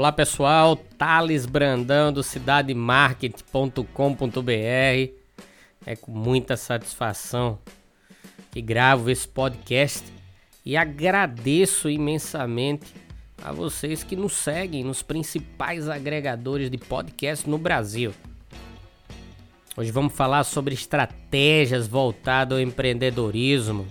Olá 0.00 0.10
pessoal, 0.10 0.76
Thales 0.96 1.44
Brandão 1.44 2.10
do 2.10 2.22
cidademarket.com.br. 2.22 5.12
É 5.84 5.94
com 5.94 6.10
muita 6.10 6.56
satisfação 6.56 7.58
que 8.50 8.62
gravo 8.62 9.10
esse 9.10 9.28
podcast 9.28 10.10
e 10.64 10.74
agradeço 10.74 11.90
imensamente 11.90 12.94
a 13.44 13.52
vocês 13.52 14.02
que 14.02 14.16
nos 14.16 14.32
seguem 14.32 14.82
nos 14.82 15.02
principais 15.02 15.86
agregadores 15.86 16.70
de 16.70 16.78
podcast 16.78 17.46
no 17.46 17.58
Brasil. 17.58 18.14
Hoje 19.76 19.90
vamos 19.90 20.14
falar 20.14 20.44
sobre 20.44 20.72
estratégias 20.72 21.86
voltadas 21.86 22.56
ao 22.56 22.64
empreendedorismo 22.64 23.86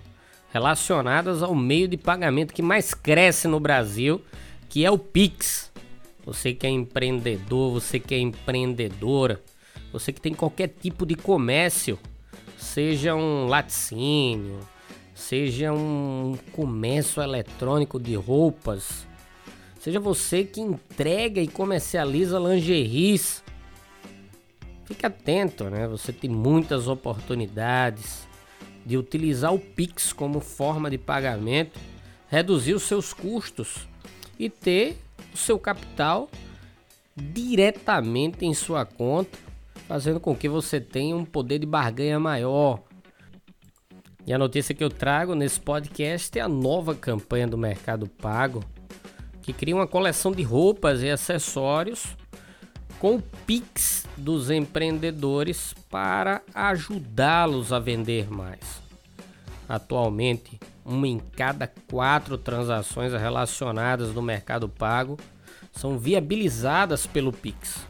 relacionadas 0.52 1.44
ao 1.44 1.54
meio 1.54 1.88
de 1.88 1.98
pagamento 1.98 2.52
que 2.52 2.64
mais 2.64 2.96
cresce 2.96 3.48
no 3.48 3.60
Brasil, 3.60 4.20
que 4.68 4.84
é 4.84 4.90
o 4.90 4.98
Pix. 4.98 5.70
Você 6.30 6.54
que 6.54 6.68
é 6.68 6.70
empreendedor, 6.70 7.74
você 7.74 8.00
que 8.00 8.14
é 8.14 8.20
empreendedora, 8.20 9.42
você 9.92 10.14
que 10.14 10.22
tem 10.22 10.32
qualquer 10.32 10.68
tipo 10.68 11.04
de 11.04 11.16
comércio, 11.16 11.98
seja 12.56 13.16
um 13.16 13.48
laticínio, 13.48 14.60
seja 15.16 15.74
um 15.74 16.38
comércio 16.52 17.24
eletrônico 17.24 18.00
de 18.00 18.14
roupas, 18.14 19.08
seja 19.80 20.00
você 20.00 20.44
que 20.44 20.62
entrega 20.62 21.42
e 21.42 21.48
comercializa 21.48 22.38
lingeries, 22.38 23.44
fique 24.86 25.08
atento, 25.08 25.64
né? 25.64 25.88
Você 25.88 26.14
tem 26.14 26.30
muitas 26.30 26.88
oportunidades 26.88 28.28
de 28.86 28.98
utilizar 28.98 29.52
o 29.52 29.58
Pix 29.58 30.14
como 30.14 30.40
forma 30.40 30.92
de 30.92 30.98
pagamento, 31.00 31.80
reduzir 32.28 32.76
os 32.76 32.84
seus 32.84 33.14
custos 33.14 33.88
e 34.38 34.48
ter 34.48 35.09
seu 35.40 35.58
capital 35.58 36.30
diretamente 37.16 38.46
em 38.46 38.54
sua 38.54 38.86
conta, 38.86 39.38
fazendo 39.88 40.20
com 40.20 40.36
que 40.36 40.48
você 40.48 40.80
tenha 40.80 41.16
um 41.16 41.26
poder 41.26 41.60
de 41.60 41.66
barganha 41.66 42.20
maior. 42.20 42.82
E 44.26 44.34
a 44.34 44.38
notícia 44.38 44.76
que 44.76 44.84
eu 44.84 44.90
trago 44.90 45.34
nesse 45.34 45.60
podcast 45.60 46.38
é 46.38 46.42
a 46.42 46.48
nova 46.48 46.94
campanha 46.94 47.48
do 47.48 47.58
Mercado 47.58 48.08
Pago, 48.08 48.64
que 49.42 49.52
cria 49.52 49.76
uma 49.76 49.88
coleção 49.88 50.32
de 50.32 50.44
roupas 50.44 51.02
e 51.02 51.10
acessórios 51.10 52.16
com 53.00 53.16
o 53.16 53.22
Pix 53.48 54.06
dos 54.16 54.52
empreendedores 54.52 55.74
para 55.90 56.42
ajudá-los 56.54 57.74
a 57.74 57.80
vender 57.80 58.30
mais. 58.30 58.82
Atualmente, 59.68 60.60
uma 60.90 61.08
em 61.08 61.20
cada 61.20 61.68
quatro 61.68 62.36
transações 62.36 63.14
relacionadas 63.14 64.12
no 64.14 64.24
Mercado 64.24 64.68
Pago 64.68 65.18
são 65.72 66.00
viabilizadas 66.00 67.06
pelo 67.06 67.32
Pix. 67.32 67.88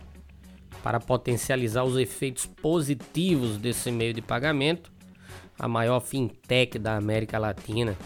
Para 0.83 0.99
potencializar 0.99 1.85
os 1.85 1.97
efeitos 1.97 2.45
positivos 2.45 3.57
desse 3.57 3.89
meio 3.89 4.13
de 4.13 4.21
pagamento, 4.21 4.91
a 5.57 5.67
maior 5.67 6.01
fintech 6.01 6.77
da 6.77 6.97
América 6.97 7.37
Latina 7.37 7.97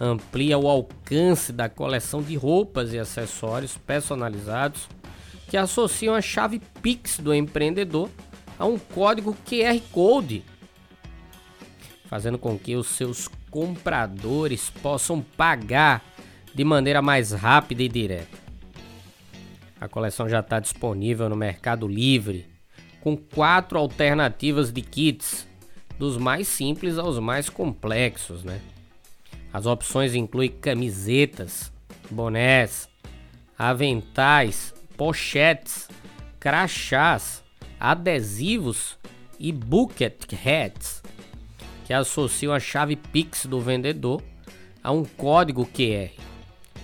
amplia 0.00 0.56
o 0.56 0.68
alcance 0.68 1.52
da 1.52 1.68
coleção 1.68 2.22
de 2.22 2.36
roupas 2.36 2.92
e 2.92 2.98
acessórios 2.98 3.76
personalizados 3.76 4.88
que 5.48 5.56
associam 5.56 6.14
a 6.14 6.20
chave 6.20 6.60
Pix 6.82 7.18
do 7.18 7.34
empreendedor 7.34 8.10
a 8.58 8.64
um 8.64 8.78
código 8.78 9.36
QR 9.44 9.80
Code 9.90 10.44
fazendo 12.08 12.38
com 12.38 12.58
que 12.58 12.76
os 12.76 12.88
seus 12.88 13.28
compradores 13.50 14.70
possam 14.70 15.20
pagar 15.20 16.04
de 16.54 16.64
maneira 16.64 17.02
mais 17.02 17.32
rápida 17.32 17.82
e 17.82 17.88
direta. 17.88 18.38
A 19.80 19.88
coleção 19.88 20.28
já 20.28 20.40
está 20.40 20.58
disponível 20.58 21.28
no 21.28 21.36
Mercado 21.36 21.86
Livre, 21.86 22.46
com 23.00 23.16
quatro 23.16 23.78
alternativas 23.78 24.72
de 24.72 24.80
kits, 24.80 25.46
dos 25.98 26.16
mais 26.16 26.48
simples 26.48 26.98
aos 26.98 27.18
mais 27.18 27.48
complexos, 27.48 28.42
né? 28.42 28.60
As 29.52 29.66
opções 29.66 30.14
incluem 30.14 30.50
camisetas, 30.50 31.72
bonés, 32.10 32.88
aventais, 33.58 34.74
pochetes, 34.96 35.88
crachás, 36.38 37.42
adesivos 37.80 38.98
e 39.38 39.52
bucket 39.52 40.32
hats 40.32 41.02
que 41.86 41.94
associam 41.94 42.52
a 42.52 42.58
chave 42.58 42.96
Pix 42.96 43.46
do 43.46 43.60
vendedor 43.60 44.20
a 44.82 44.90
um 44.90 45.04
código 45.04 45.64
QR, 45.64 46.10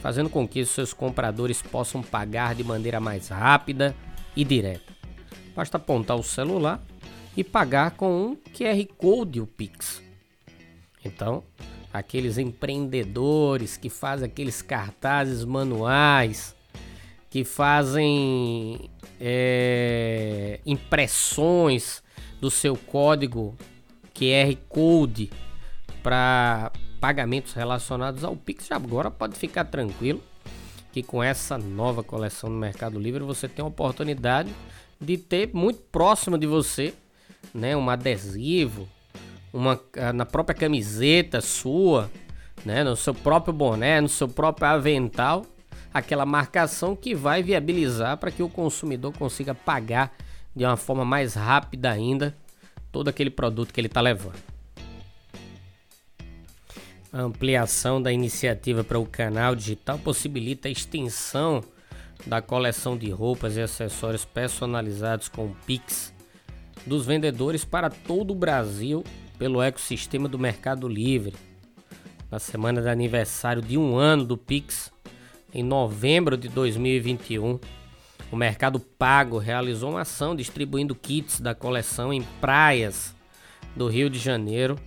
fazendo 0.01 0.31
com 0.31 0.47
que 0.47 0.65
seus 0.65 0.93
compradores 0.93 1.61
possam 1.61 2.01
pagar 2.03 2.55
de 2.55 2.63
maneira 2.63 3.01
mais 3.01 3.29
rápida 3.29 3.97
e 4.37 4.45
direta. 4.45 4.93
Basta 5.57 5.77
apontar 5.77 6.17
o 6.17 6.23
celular 6.23 6.81
e 7.37 7.43
pagar 7.43 7.93
com 7.93 8.27
um 8.27 8.37
QR 8.37 8.87
Code 8.97 9.41
o 9.41 9.47
Pix. 9.47 10.01
Então, 11.05 11.43
aqueles 11.93 12.39
empreendedores 12.39 13.77
que 13.77 13.91
fazem 13.91 14.27
aqueles 14.27 14.63
cartazes 14.63 15.45
manuais, 15.45 16.55
que 17.29 17.43
fazem 17.43 18.89
é, 19.21 20.61
impressões 20.65 22.03
do 22.41 22.51
seu 22.51 22.77
código 22.77 23.57
QR 24.23 24.57
Code 24.69 25.31
para 26.01 26.71
pagamentos 27.01 27.55
relacionados 27.55 28.23
ao 28.23 28.37
Pix. 28.37 28.69
Já 28.69 28.77
agora 28.77 29.11
pode 29.11 29.37
ficar 29.37 29.65
tranquilo 29.65 30.23
que 30.93 31.03
com 31.03 31.23
essa 31.23 31.59
nova 31.59 32.05
coleção 32.05 32.49
no 32.49 32.57
Mercado 32.57 33.01
Livre 33.01 33.25
você 33.25 33.49
tem 33.49 33.65
a 33.65 33.69
oportunidade 33.69 34.55
de 35.01 35.19
ter 35.19 35.51
muito 35.53 35.81
próximo 35.91 36.39
de 36.39 36.47
você, 36.47 36.95
né, 37.53 37.77
um 37.77 37.91
adesivo, 37.91 38.89
uma 39.53 39.81
ah, 39.97 40.13
na 40.13 40.25
própria 40.25 40.55
camiseta 40.55 41.41
sua, 41.41 42.09
né, 42.65 42.85
no 42.85 42.95
seu 42.95 43.15
próprio 43.15 43.53
boné, 43.53 44.01
no 44.01 44.09
seu 44.09 44.29
próprio 44.29 44.69
avental, 44.69 45.45
aquela 45.93 46.25
marcação 46.25 46.95
que 46.95 47.15
vai 47.15 47.43
viabilizar 47.43 48.19
para 48.19 48.31
que 48.31 48.43
o 48.43 48.49
consumidor 48.49 49.13
consiga 49.15 49.55
pagar 49.55 50.15
de 50.55 50.65
uma 50.65 50.77
forma 50.77 51.05
mais 51.05 51.35
rápida 51.35 51.91
ainda 51.91 52.37
todo 52.93 53.09
aquele 53.09 53.31
produto 53.31 53.73
que 53.73 53.81
ele 53.81 53.89
está 53.89 54.01
levando. 54.01 54.39
A 57.13 57.23
ampliação 57.23 58.01
da 58.01 58.13
iniciativa 58.13 58.85
para 58.85 58.99
o 58.99 59.07
canal 59.07 59.57
digital 59.57 59.99
possibilita 59.99 60.69
a 60.69 60.71
extensão 60.71 61.63
da 62.27 62.41
coleção 62.41 62.97
de 62.97 63.11
roupas 63.11 63.57
e 63.57 63.61
acessórios 63.61 64.25
personalizados 64.25 65.29
com 65.29 65.53
Pix 65.67 66.15
dos 66.87 67.05
vendedores 67.05 67.65
para 67.65 67.91
todo 67.91 68.33
o 68.33 68.37
Brasil 68.37 69.03
pelo 69.39 69.61
ecossistema 69.61 70.29
do 70.29 70.39
Mercado 70.39 70.89
Livre. 70.89 71.35
Na 72.31 72.39
semana 72.39 72.81
de 72.81 72.89
aniversário 72.89 73.61
de 73.61 73.77
um 73.77 73.97
ano 73.97 74.25
do 74.25 74.39
Pix, 74.39 74.93
em 75.53 75.63
novembro 75.63 76.37
de 76.37 76.49
2021, 76.49 77.59
o 78.33 78.37
Mercado 78.37 78.81
Pago 78.81 79.37
realizou 79.37 79.91
uma 79.91 80.01
ação 80.01 80.35
distribuindo 80.35 80.95
kits 80.95 81.39
da 81.39 81.55
coleção 81.55 82.15
em 82.15 82.23
praias 82.41 83.15
do 83.77 83.87
Rio 83.89 84.09
de 84.09 84.19
Janeiro, 84.19 84.79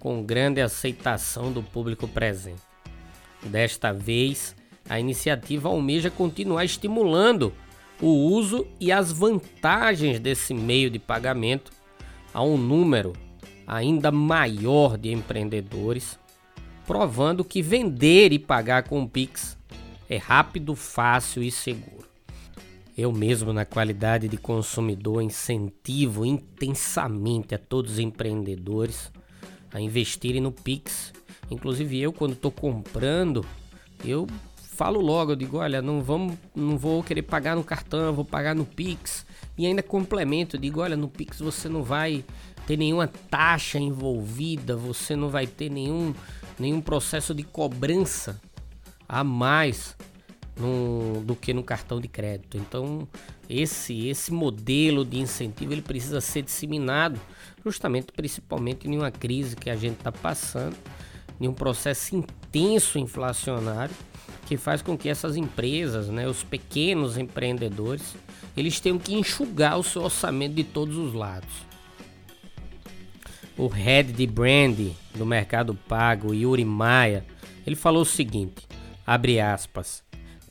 com 0.00 0.24
grande 0.24 0.60
aceitação 0.60 1.52
do 1.52 1.62
público 1.62 2.08
presente. 2.08 2.60
Desta 3.40 3.92
vez, 3.92 4.56
a 4.88 4.98
iniciativa 4.98 5.68
almeja 5.68 6.10
continuar 6.10 6.64
estimulando 6.64 7.54
o 8.02 8.08
uso 8.08 8.66
e 8.80 8.90
as 8.90 9.12
vantagens 9.12 10.18
desse 10.18 10.52
meio 10.52 10.90
de 10.90 10.98
pagamento 10.98 11.70
a 12.34 12.42
um 12.42 12.56
número 12.58 13.12
ainda 13.64 14.10
maior 14.10 14.98
de 14.98 15.12
empreendedores, 15.12 16.18
provando 16.84 17.44
que 17.44 17.62
vender 17.62 18.32
e 18.32 18.40
pagar 18.40 18.82
com 18.82 19.02
o 19.04 19.08
Pix 19.08 19.56
é 20.10 20.16
rápido, 20.16 20.74
fácil 20.74 21.44
e 21.44 21.50
seguro. 21.52 22.07
Eu 22.98 23.12
mesmo, 23.12 23.52
na 23.52 23.64
qualidade 23.64 24.26
de 24.26 24.36
consumidor, 24.36 25.22
incentivo 25.22 26.26
intensamente 26.26 27.54
a 27.54 27.58
todos 27.58 27.92
os 27.92 27.98
empreendedores 28.00 29.12
a 29.72 29.80
investirem 29.80 30.40
no 30.40 30.50
Pix. 30.50 31.12
Inclusive 31.48 31.96
eu, 31.96 32.12
quando 32.12 32.32
estou 32.32 32.50
comprando, 32.50 33.46
eu 34.04 34.26
falo 34.56 35.00
logo, 35.00 35.30
eu 35.30 35.36
digo, 35.36 35.58
olha, 35.58 35.80
não 35.80 36.02
vamos, 36.02 36.36
não 36.52 36.76
vou 36.76 37.00
querer 37.04 37.22
pagar 37.22 37.54
no 37.54 37.62
cartão, 37.62 38.12
vou 38.12 38.24
pagar 38.24 38.56
no 38.56 38.64
Pix. 38.64 39.24
E 39.56 39.64
ainda 39.64 39.80
complemento, 39.80 40.56
eu 40.56 40.60
digo, 40.60 40.80
olha, 40.80 40.96
no 40.96 41.06
Pix 41.06 41.38
você 41.38 41.68
não 41.68 41.84
vai 41.84 42.24
ter 42.66 42.76
nenhuma 42.76 43.06
taxa 43.06 43.78
envolvida, 43.78 44.76
você 44.76 45.14
não 45.14 45.28
vai 45.28 45.46
ter 45.46 45.70
nenhum, 45.70 46.12
nenhum 46.58 46.80
processo 46.80 47.32
de 47.32 47.44
cobrança 47.44 48.40
a 49.08 49.22
mais 49.22 49.96
do 51.24 51.36
que 51.36 51.52
no 51.52 51.62
cartão 51.62 52.00
de 52.00 52.08
crédito. 52.08 52.56
Então, 52.56 53.06
esse 53.48 54.08
esse 54.08 54.32
modelo 54.32 55.04
de 55.04 55.18
incentivo 55.18 55.72
ele 55.72 55.82
precisa 55.82 56.20
ser 56.20 56.42
disseminado, 56.42 57.20
justamente, 57.64 58.12
principalmente 58.12 58.88
em 58.88 58.96
uma 58.96 59.10
crise 59.10 59.54
que 59.54 59.70
a 59.70 59.76
gente 59.76 59.98
está 59.98 60.10
passando, 60.10 60.76
em 61.40 61.46
um 61.46 61.54
processo 61.54 62.16
intenso 62.16 62.98
inflacionário 62.98 63.94
que 64.46 64.56
faz 64.56 64.82
com 64.82 64.96
que 64.96 65.08
essas 65.08 65.36
empresas, 65.36 66.08
né, 66.08 66.26
os 66.26 66.42
pequenos 66.42 67.18
empreendedores, 67.18 68.16
eles 68.56 68.80
tenham 68.80 68.98
que 68.98 69.14
enxugar 69.14 69.78
o 69.78 69.84
seu 69.84 70.02
orçamento 70.02 70.54
de 70.54 70.64
todos 70.64 70.96
os 70.96 71.12
lados. 71.12 71.68
O 73.56 73.66
head 73.66 74.12
de 74.12 74.26
brand 74.26 74.90
do 75.14 75.26
Mercado 75.26 75.74
Pago, 75.74 76.32
Yuri 76.32 76.64
Maia, 76.64 77.24
ele 77.66 77.76
falou 77.76 78.02
o 78.02 78.06
seguinte: 78.06 78.66
abre 79.06 79.38
aspas. 79.38 80.07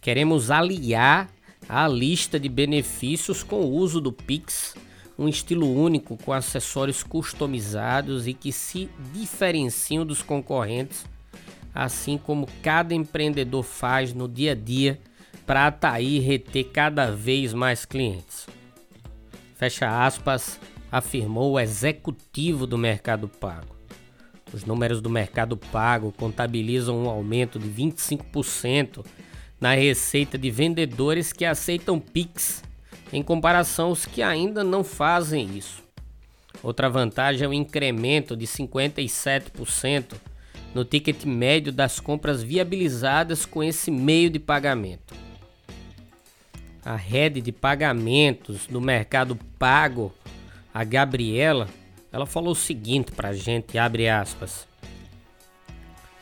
Queremos 0.07 0.49
aliar 0.51 1.29
a 1.67 1.85
lista 1.85 2.39
de 2.39 2.47
benefícios 2.47 3.43
com 3.43 3.57
o 3.57 3.69
uso 3.69 3.99
do 3.99 4.13
Pix, 4.13 4.73
um 5.19 5.27
estilo 5.27 5.69
único 5.69 6.15
com 6.15 6.31
acessórios 6.31 7.03
customizados 7.03 8.25
e 8.25 8.33
que 8.33 8.53
se 8.53 8.89
diferenciam 9.13 10.05
dos 10.05 10.21
concorrentes, 10.21 11.05
assim 11.75 12.17
como 12.17 12.47
cada 12.63 12.95
empreendedor 12.95 13.63
faz 13.63 14.13
no 14.13 14.29
dia 14.29 14.53
a 14.53 14.55
dia 14.55 14.97
para 15.45 15.67
atrair 15.67 16.15
e 16.15 16.19
reter 16.19 16.69
cada 16.71 17.11
vez 17.11 17.53
mais 17.53 17.83
clientes. 17.83 18.47
Fecha 19.57 20.05
aspas, 20.05 20.57
afirmou 20.89 21.51
o 21.51 21.59
executivo 21.59 22.65
do 22.65 22.77
Mercado 22.77 23.27
Pago. 23.27 23.75
Os 24.53 24.63
números 24.63 25.01
do 25.01 25.09
Mercado 25.09 25.57
Pago 25.57 26.13
contabilizam 26.13 26.97
um 26.97 27.09
aumento 27.09 27.59
de 27.59 27.67
25% 27.67 29.03
na 29.59 29.73
receita 29.73 30.37
de 30.37 30.51
vendedores 30.51 31.33
que 31.33 31.45
aceitam 31.45 31.99
Pix, 31.99 32.63
em 33.11 33.23
comparação 33.23 33.89
aos 33.89 34.05
que 34.05 34.21
ainda 34.21 34.63
não 34.63 34.83
fazem 34.83 35.57
isso. 35.57 35.83
Outra 36.61 36.89
vantagem 36.89 37.45
é 37.45 37.47
o 37.47 37.53
incremento 37.53 38.35
de 38.35 38.45
57% 38.45 40.15
no 40.73 40.83
ticket 40.83 41.23
médio 41.25 41.71
das 41.71 41.99
compras 41.99 42.43
viabilizadas 42.43 43.45
com 43.45 43.63
esse 43.63 43.89
meio 43.89 44.29
de 44.29 44.39
pagamento. 44.39 45.15
A 46.83 46.95
rede 46.95 47.41
de 47.41 47.51
pagamentos 47.51 48.67
do 48.67 48.79
Mercado 48.79 49.35
Pago, 49.57 50.13
a 50.73 50.83
Gabriela, 50.83 51.67
ela 52.11 52.25
falou 52.25 52.51
o 52.51 52.55
seguinte 52.55 53.11
para 53.11 53.29
a 53.29 53.33
gente, 53.33 53.77
abre 53.77 54.07
aspas. 54.07 54.67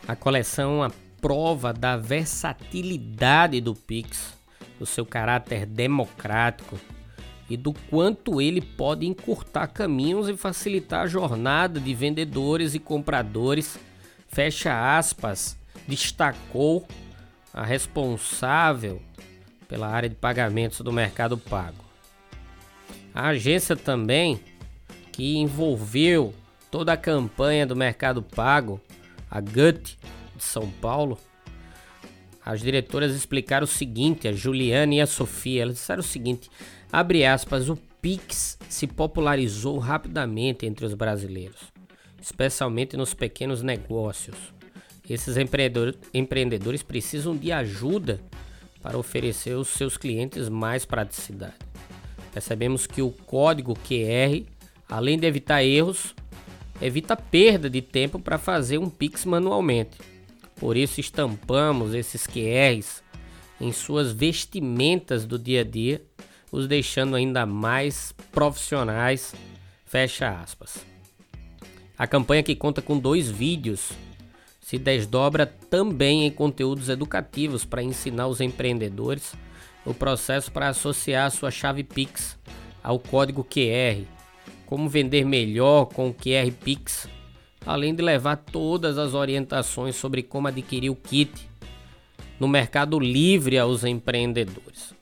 A 0.08 0.16
coleção 0.16 0.84
é 0.84 0.88
uma 0.88 1.05
prova 1.26 1.74
da 1.74 1.98
versatilidade 1.98 3.60
do 3.60 3.74
Pix, 3.74 4.38
do 4.78 4.86
seu 4.86 5.04
caráter 5.04 5.66
democrático 5.66 6.80
e 7.50 7.58
do 7.58 7.74
quanto 7.90 8.40
ele 8.40 8.62
pode 8.62 9.08
encurtar 9.08 9.66
caminhos 9.70 10.30
e 10.30 10.38
facilitar 10.38 11.02
a 11.02 11.08
jornada 11.08 11.80
de 11.80 11.96
vendedores 11.96 12.76
e 12.76 12.80
compradores. 12.80 13.80
Fecha 14.28 14.96
aspas, 15.00 15.58
destacou 15.88 16.88
a 17.52 17.64
responsável 17.64 19.02
pela 19.68 19.88
área 19.88 20.08
de 20.10 20.16
pagamentos 20.16 20.82
do 20.82 20.94
Mercado 20.94 21.40
Pago. 21.40 21.84
A 23.16 23.30
agência 23.30 23.76
também 23.76 24.40
que 25.12 25.38
envolveu 25.38 26.36
toda 26.70 26.94
a 26.94 26.98
campanha 26.98 27.66
do 27.66 27.76
Mercado 27.76 28.22
Pago, 28.22 28.80
a 29.32 29.42
GUT 29.42 29.98
de 30.36 30.44
São 30.44 30.70
Paulo, 30.70 31.18
as 32.44 32.62
diretoras 32.62 33.16
explicaram 33.16 33.64
o 33.64 33.68
seguinte, 33.68 34.28
a 34.28 34.32
Juliana 34.32 34.96
e 34.96 35.02
a 35.02 35.08
Sofia, 35.08 35.64
elas 35.64 35.76
disseram 35.76 36.02
o 36.02 36.04
seguinte, 36.04 36.50
abre 36.92 37.26
aspas, 37.26 37.70
o 37.70 37.76
Pix 38.02 38.58
se 38.70 38.86
popularizou 38.86 39.80
rapidamente 39.80 40.66
entre 40.66 40.86
os 40.86 40.94
brasileiros, 40.94 41.74
especialmente 42.22 42.96
nos 42.96 43.14
pequenos 43.14 43.64
negócios. 43.64 44.38
Esses 45.10 45.36
empreendedores 46.14 46.84
precisam 46.84 47.36
de 47.36 47.52
ajuda 47.52 48.20
para 48.82 48.98
oferecer 48.98 49.54
aos 49.54 49.70
seus 49.70 49.98
clientes 49.98 50.50
mais 50.50 50.86
praticidade. 50.86 51.56
Percebemos 52.32 52.86
que 52.86 53.02
o 53.02 53.12
código 53.12 53.74
QR 53.74 54.44
Além 54.90 55.18
de 55.18 55.26
evitar 55.26 55.64
erros, 55.64 56.14
evita 56.82 57.18
perda 57.18 57.70
de 57.70 57.82
tempo 57.82 58.20
para 58.20 58.38
fazer 58.38 58.78
um 58.78 58.90
Pix 58.90 59.26
manualmente. 59.26 59.98
Por 60.66 60.76
isso 60.76 61.00
estampamos 61.00 61.94
esses 61.94 62.26
QRs 62.26 63.04
em 63.62 63.72
suas 63.72 64.12
vestimentas 64.12 65.24
do 65.24 65.38
dia 65.38 65.62
a 65.62 65.64
dia, 65.64 66.02
os 66.52 66.68
deixando 66.68 67.16
ainda 67.16 67.46
mais 67.46 68.16
profissionais. 68.32 69.36
Fecha 69.86 70.28
aspas. 70.42 70.84
A 71.96 72.08
campanha 72.08 72.42
que 72.42 72.56
conta 72.56 72.82
com 72.82 72.98
dois 72.98 73.30
vídeos 73.30 73.92
se 74.60 74.80
desdobra 74.80 75.46
também 75.46 76.26
em 76.26 76.32
conteúdos 76.32 76.90
educativos 76.90 77.64
para 77.64 77.84
ensinar 77.84 78.26
os 78.26 78.42
empreendedores 78.42 79.36
o 79.86 79.94
processo 79.94 80.52
para 80.52 80.70
associar 80.70 81.30
sua 81.30 81.52
chave 81.52 81.84
Pix 81.84 82.40
ao 82.82 82.98
código 82.98 83.44
QR 83.44 84.04
como 84.66 84.90
vender 84.90 85.26
melhor 85.26 85.86
com 85.86 86.10
o 86.10 86.14
QR 86.14 86.52
Pix, 86.64 87.08
além 87.66 87.96
de 87.96 88.02
levar 88.02 88.38
todas 88.38 88.98
as 88.98 89.14
orientações 89.14 89.96
sobre 89.96 90.22
como 90.22 90.48
adquirir 90.48 90.90
o 90.90 90.96
kit 90.96 91.50
no 92.40 92.48
Mercado 92.48 93.00
Livre 93.00 93.58
aos 93.58 93.84
empreendedores. 93.84 94.94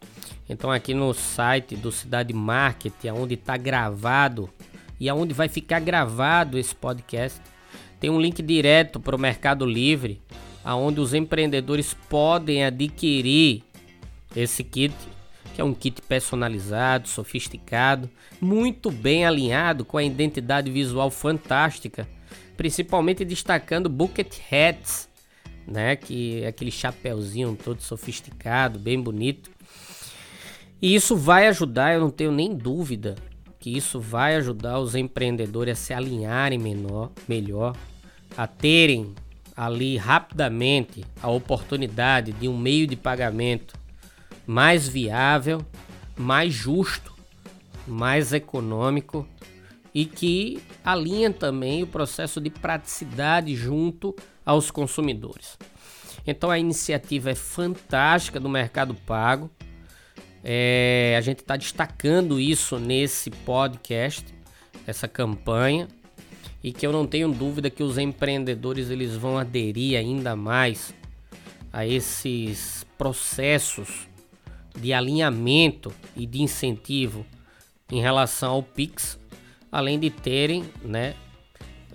Então 0.48 0.72
aqui 0.72 0.94
no 0.94 1.14
site 1.14 1.76
do 1.76 1.92
Cidade 1.92 2.34
Market, 2.34 2.94
onde 3.14 3.34
está 3.34 3.58
gravado 3.58 4.50
e 5.00 5.10
aonde 5.10 5.34
vai 5.34 5.50
ficar 5.50 5.80
gravado 5.80 6.58
esse 6.58 6.76
podcast, 6.76 7.42
tem 8.00 8.10
um 8.10 8.22
link 8.22 8.42
direto 8.42 9.00
para 9.00 9.16
o 9.16 9.20
Mercado 9.20 9.66
Livre, 9.66 10.22
aonde 10.64 11.00
os 11.00 11.14
empreendedores 11.14 11.94
podem 12.10 12.64
adquirir 12.64 13.64
esse 14.36 14.64
kit 14.64 14.94
que 15.54 15.62
é 15.62 15.64
um 15.64 15.74
kit 15.74 16.02
personalizado, 16.02 17.08
sofisticado, 17.08 18.10
muito 18.42 18.90
bem 18.90 19.26
alinhado 19.26 19.86
com 19.86 19.98
a 19.98 20.04
identidade 20.04 20.72
visual 20.72 21.12
fantástica, 21.12 22.08
principalmente 22.56 23.26
destacando 23.26 23.90
bucket 23.90 24.40
hats, 24.52 25.10
né, 25.68 25.96
que 25.96 26.44
é 26.44 26.48
aquele 26.48 26.72
chapéuzinho 26.72 27.58
todo 27.62 27.82
sofisticado, 27.82 28.78
bem 28.78 29.02
bonito. 29.02 29.50
E 30.82 30.94
isso 30.94 31.16
vai 31.16 31.48
ajudar, 31.48 31.94
eu 31.94 32.02
não 32.02 32.10
tenho 32.10 32.32
nem 32.32 32.54
dúvida, 32.54 33.16
que 33.60 33.76
isso 33.76 34.00
vai 34.00 34.36
ajudar 34.36 34.80
os 34.80 34.94
empreendedores 34.94 35.80
a 35.80 35.82
se 35.82 35.94
alinharem 35.94 36.60
menor, 36.60 37.12
melhor, 37.28 37.76
a 38.36 38.46
terem 38.46 39.16
ali 39.56 39.96
rapidamente 39.96 41.06
a 41.22 41.30
oportunidade 41.30 42.34
de 42.34 42.50
um 42.50 42.58
meio 42.58 42.86
de 42.86 42.96
pagamento 42.96 43.76
mais 44.46 44.88
viável, 44.88 45.66
mais 46.18 46.54
justo, 46.54 47.14
mais 47.88 48.34
econômico 48.34 49.28
e 49.94 50.06
que 50.06 50.62
alinha 50.84 51.32
também 51.32 51.84
o 51.84 51.88
processo 51.88 52.42
de 52.42 52.50
praticidade 52.50 53.56
junto 53.56 54.16
aos 54.46 54.72
consumidores. 54.72 55.58
Então 56.26 56.50
a 56.50 56.58
iniciativa 56.58 57.32
é 57.32 57.36
fantástica 57.36 58.40
do 58.40 58.50
Mercado 58.50 58.96
Pago. 58.96 59.50
É, 60.44 61.16
a 61.18 61.22
gente 61.22 61.40
está 61.40 61.56
destacando 61.56 62.40
isso 62.40 62.80
nesse 62.80 63.30
podcast, 63.30 64.26
essa 64.86 65.08
campanha, 65.08 65.88
e 66.64 66.72
que 66.72 66.88
eu 66.88 66.92
não 66.92 67.06
tenho 67.06 67.32
dúvida 67.32 67.70
que 67.70 67.84
os 67.84 67.98
empreendedores 67.98 68.90
eles 68.90 69.16
vão 69.16 69.38
aderir 69.38 69.98
ainda 69.98 70.36
mais 70.36 70.94
a 71.72 71.86
esses 71.86 72.86
processos 72.98 74.08
de 74.80 74.94
alinhamento 74.94 75.94
e 76.16 76.26
de 76.26 76.42
incentivo 76.42 77.26
em 77.92 78.02
relação 78.02 78.52
ao 78.54 78.64
Pix, 78.64 79.20
além 79.74 80.00
de 80.00 80.12
terem 80.12 80.64
né, 80.86 81.16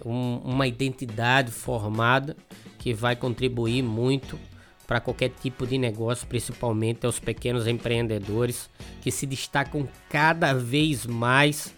um, 0.04 0.38
uma 0.38 0.66
identidade 0.66 1.52
formada 1.52 2.36
que 2.76 2.92
vai 2.92 3.14
contribuir 3.14 3.82
muito 3.82 4.36
para 4.84 5.00
qualquer 5.00 5.28
tipo 5.28 5.64
de 5.64 5.78
negócio, 5.78 6.26
principalmente 6.26 7.06
aos 7.06 7.20
pequenos 7.20 7.68
empreendedores 7.68 8.68
que 9.00 9.12
se 9.12 9.26
destacam 9.26 9.88
cada 10.10 10.52
vez 10.52 11.06
mais 11.06 11.72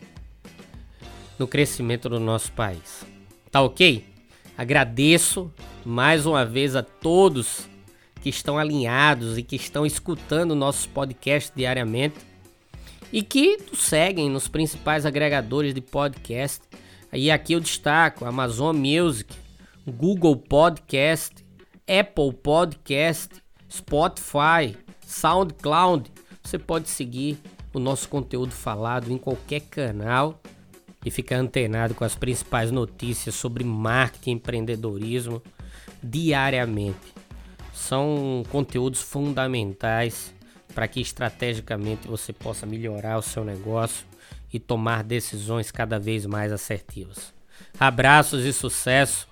no 1.39 1.47
crescimento 1.47 2.09
do 2.09 2.19
nosso 2.19 2.51
país. 2.53 3.05
Tá 3.51 3.61
ok? 3.61 4.03
Agradeço 4.57 5.53
mais 5.85 6.25
uma 6.25 6.47
vez 6.47 6.75
a 6.75 6.83
todos 6.83 7.69
que 8.23 8.31
estão 8.31 8.57
alinhados 8.57 9.37
e 9.37 9.43
que 9.43 9.57
estão 9.57 9.85
escutando 9.85 10.55
nossos 10.55 10.87
podcasts 10.87 11.53
diariamente 11.55 12.30
e 13.13 13.23
que 13.23 13.59
nos 13.71 13.83
seguem 13.83 14.31
nos 14.31 14.49
principais 14.49 15.05
agregadores 15.05 15.75
de 15.75 15.81
podcast. 15.81 16.61
Aí 17.11 17.31
aqui 17.31 17.55
eu 17.55 17.61
destaco 17.61 18.25
Amazon 18.25 18.77
Music, 18.77 19.35
Google 19.87 20.37
Podcast, 20.37 21.45
Apple 21.87 22.33
Podcast, 22.33 23.29
Spotify, 23.71 24.77
SoundCloud. 25.05 26.11
Você 26.43 26.59
pode 26.59 26.89
seguir 26.89 27.39
o 27.75 27.79
nosso 27.79 28.09
conteúdo 28.09 28.53
falado 28.53 29.13
em 29.13 29.19
qualquer 29.19 29.61
canal 29.63 30.41
e 31.05 31.11
ficar 31.11 31.37
antenado 31.37 31.95
com 31.95 32.05
as 32.05 32.15
principais 32.15 32.71
notícias 32.71 33.35
sobre 33.35 33.65
marketing 33.65 34.31
e 34.31 34.35
empreendedorismo 34.35 35.43
diariamente. 36.03 37.15
São 37.73 38.43
conteúdos 38.51 39.01
fundamentais 39.01 40.35
para 40.75 40.89
que 40.89 41.01
estrategicamente 41.01 42.07
você 42.07 42.33
possa 42.33 42.67
melhorar 42.67 43.19
o 43.19 43.23
seu 43.23 43.45
negócio 43.45 44.07
e 44.53 44.59
tomar 44.59 45.03
decisões 45.05 45.71
cada 45.71 45.99
vez 45.99 46.27
mais 46.27 46.53
assertivas. 46.53 47.33
Abraços 47.79 48.45
e 48.45 48.53
sucesso. 48.53 49.29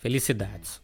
Felicidades. 0.00 0.80